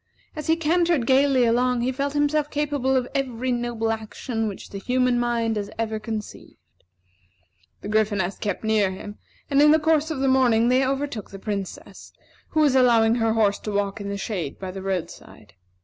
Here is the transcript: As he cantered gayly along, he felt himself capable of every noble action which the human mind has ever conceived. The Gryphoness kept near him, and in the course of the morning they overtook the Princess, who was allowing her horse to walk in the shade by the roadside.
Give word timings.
As 0.35 0.47
he 0.47 0.55
cantered 0.55 1.05
gayly 1.05 1.45
along, 1.45 1.81
he 1.81 1.91
felt 1.91 2.13
himself 2.13 2.49
capable 2.49 2.95
of 2.95 3.07
every 3.13 3.51
noble 3.51 3.91
action 3.91 4.47
which 4.47 4.71
the 4.71 4.79
human 4.79 5.19
mind 5.19 5.57
has 5.57 5.69
ever 5.77 5.99
conceived. 5.99 6.57
The 7.81 7.87
Gryphoness 7.87 8.39
kept 8.39 8.63
near 8.63 8.89
him, 8.89 9.19
and 9.47 9.61
in 9.61 9.69
the 9.69 9.77
course 9.77 10.09
of 10.09 10.19
the 10.19 10.27
morning 10.27 10.69
they 10.69 10.83
overtook 10.83 11.29
the 11.29 11.37
Princess, 11.37 12.13
who 12.49 12.61
was 12.61 12.73
allowing 12.75 13.13
her 13.21 13.33
horse 13.33 13.59
to 13.59 13.71
walk 13.71 14.01
in 14.01 14.09
the 14.09 14.17
shade 14.17 14.57
by 14.57 14.71
the 14.71 14.81
roadside. 14.81 15.53